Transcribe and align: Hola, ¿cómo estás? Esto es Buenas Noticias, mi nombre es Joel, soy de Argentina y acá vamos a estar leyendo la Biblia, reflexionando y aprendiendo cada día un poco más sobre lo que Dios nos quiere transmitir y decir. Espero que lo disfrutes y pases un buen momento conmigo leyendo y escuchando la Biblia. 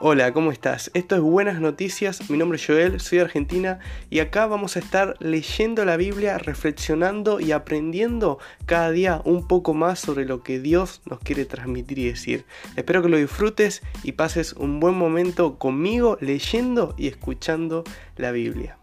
Hola, 0.00 0.32
¿cómo 0.32 0.50
estás? 0.50 0.90
Esto 0.92 1.14
es 1.14 1.20
Buenas 1.20 1.60
Noticias, 1.60 2.28
mi 2.28 2.36
nombre 2.36 2.56
es 2.56 2.66
Joel, 2.66 2.98
soy 2.98 3.18
de 3.18 3.24
Argentina 3.24 3.78
y 4.10 4.18
acá 4.18 4.46
vamos 4.46 4.74
a 4.74 4.80
estar 4.80 5.14
leyendo 5.20 5.84
la 5.84 5.96
Biblia, 5.96 6.36
reflexionando 6.36 7.38
y 7.38 7.52
aprendiendo 7.52 8.40
cada 8.66 8.90
día 8.90 9.22
un 9.24 9.46
poco 9.46 9.72
más 9.72 10.00
sobre 10.00 10.24
lo 10.24 10.42
que 10.42 10.58
Dios 10.58 11.00
nos 11.08 11.20
quiere 11.20 11.44
transmitir 11.44 12.00
y 12.00 12.06
decir. 12.06 12.44
Espero 12.74 13.02
que 13.02 13.08
lo 13.08 13.18
disfrutes 13.18 13.82
y 14.02 14.12
pases 14.12 14.54
un 14.54 14.80
buen 14.80 14.96
momento 14.96 15.60
conmigo 15.60 16.18
leyendo 16.20 16.96
y 16.98 17.06
escuchando 17.06 17.84
la 18.16 18.32
Biblia. 18.32 18.76